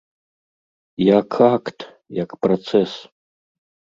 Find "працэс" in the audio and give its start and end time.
2.45-2.91